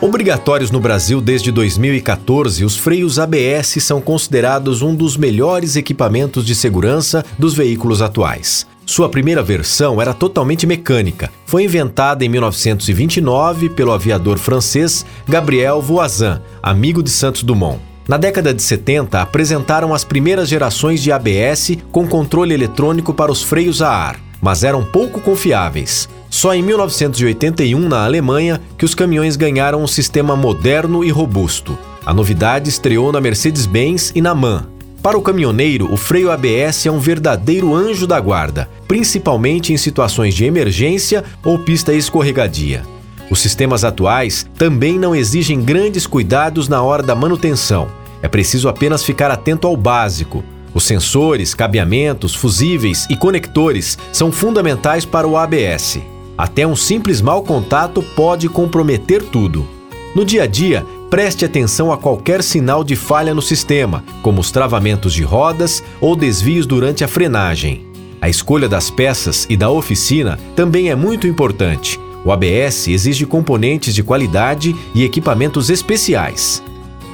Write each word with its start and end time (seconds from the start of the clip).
Obrigatórios 0.00 0.70
no 0.70 0.78
Brasil 0.78 1.22
desde 1.22 1.50
2014, 1.50 2.64
os 2.64 2.76
freios 2.76 3.18
ABS 3.18 3.78
são 3.80 4.00
considerados 4.00 4.82
um 4.82 4.94
dos 4.94 5.16
melhores 5.16 5.74
equipamentos 5.74 6.44
de 6.44 6.54
segurança 6.54 7.24
dos 7.38 7.54
veículos 7.54 8.02
atuais. 8.02 8.66
Sua 8.84 9.08
primeira 9.08 9.42
versão 9.42 10.00
era 10.00 10.12
totalmente 10.12 10.66
mecânica. 10.66 11.30
Foi 11.46 11.64
inventada 11.64 12.24
em 12.24 12.28
1929 12.28 13.70
pelo 13.70 13.92
aviador 13.92 14.38
francês 14.38 15.04
Gabriel 15.26 15.80
Voisin, 15.80 16.40
amigo 16.62 17.02
de 17.02 17.10
Santos 17.10 17.42
Dumont. 17.42 17.80
Na 18.06 18.18
década 18.18 18.52
de 18.52 18.62
70, 18.62 19.20
apresentaram 19.20 19.94
as 19.94 20.04
primeiras 20.04 20.48
gerações 20.48 21.02
de 21.02 21.10
ABS 21.10 21.78
com 21.90 22.06
controle 22.06 22.54
eletrônico 22.54 23.14
para 23.14 23.32
os 23.32 23.42
freios 23.42 23.80
a 23.80 23.90
ar, 23.90 24.20
mas 24.42 24.62
eram 24.62 24.84
pouco 24.84 25.20
confiáveis. 25.20 26.08
Só 26.36 26.52
em 26.52 26.62
1981, 26.62 27.88
na 27.88 28.04
Alemanha, 28.04 28.60
que 28.76 28.84
os 28.84 28.94
caminhões 28.94 29.36
ganharam 29.36 29.82
um 29.82 29.86
sistema 29.86 30.36
moderno 30.36 31.02
e 31.02 31.08
robusto. 31.08 31.78
A 32.04 32.12
novidade 32.12 32.68
estreou 32.68 33.10
na 33.10 33.22
Mercedes-Benz 33.22 34.12
e 34.14 34.20
na 34.20 34.34
MAN. 34.34 34.66
Para 35.02 35.16
o 35.16 35.22
caminhoneiro, 35.22 35.90
o 35.90 35.96
freio 35.96 36.30
ABS 36.30 36.84
é 36.84 36.90
um 36.90 36.98
verdadeiro 36.98 37.74
anjo 37.74 38.06
da 38.06 38.20
guarda, 38.20 38.68
principalmente 38.86 39.72
em 39.72 39.78
situações 39.78 40.34
de 40.34 40.44
emergência 40.44 41.24
ou 41.42 41.58
pista 41.58 41.94
escorregadia. 41.94 42.82
Os 43.30 43.40
sistemas 43.40 43.82
atuais 43.82 44.46
também 44.58 44.98
não 44.98 45.16
exigem 45.16 45.62
grandes 45.62 46.06
cuidados 46.06 46.68
na 46.68 46.82
hora 46.82 47.02
da 47.02 47.14
manutenção. 47.14 47.88
É 48.20 48.28
preciso 48.28 48.68
apenas 48.68 49.02
ficar 49.02 49.30
atento 49.30 49.66
ao 49.66 49.74
básico. 49.74 50.44
Os 50.74 50.84
sensores, 50.84 51.54
cabeamentos, 51.54 52.34
fusíveis 52.34 53.06
e 53.08 53.16
conectores 53.16 53.96
são 54.12 54.30
fundamentais 54.30 55.06
para 55.06 55.26
o 55.26 55.34
ABS. 55.34 55.98
Até 56.36 56.66
um 56.66 56.76
simples 56.76 57.20
mau 57.20 57.42
contato 57.42 58.02
pode 58.14 58.48
comprometer 58.48 59.22
tudo. 59.22 59.66
No 60.14 60.24
dia 60.24 60.42
a 60.42 60.46
dia, 60.46 60.84
preste 61.08 61.44
atenção 61.44 61.92
a 61.92 61.96
qualquer 61.96 62.42
sinal 62.42 62.84
de 62.84 62.96
falha 62.96 63.34
no 63.34 63.42
sistema, 63.42 64.04
como 64.22 64.40
os 64.40 64.50
travamentos 64.50 65.14
de 65.14 65.22
rodas 65.22 65.82
ou 66.00 66.14
desvios 66.14 66.66
durante 66.66 67.04
a 67.04 67.08
frenagem. 67.08 67.86
A 68.20 68.28
escolha 68.28 68.68
das 68.68 68.90
peças 68.90 69.46
e 69.48 69.56
da 69.56 69.70
oficina 69.70 70.38
também 70.54 70.90
é 70.90 70.94
muito 70.94 71.26
importante. 71.26 71.98
O 72.24 72.32
ABS 72.32 72.88
exige 72.88 73.24
componentes 73.24 73.94
de 73.94 74.02
qualidade 74.02 74.74
e 74.94 75.04
equipamentos 75.04 75.70
especiais. 75.70 76.62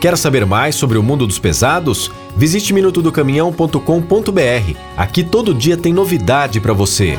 Quer 0.00 0.16
saber 0.16 0.46
mais 0.46 0.76
sobre 0.76 0.96
o 0.96 1.02
mundo 1.02 1.26
dos 1.26 1.38
pesados? 1.38 2.10
Visite 2.36 2.72
minutodocaminhão.com.br. 2.72 4.76
Aqui 4.96 5.24
todo 5.24 5.52
dia 5.52 5.76
tem 5.76 5.92
novidade 5.92 6.60
para 6.60 6.72
você. 6.72 7.18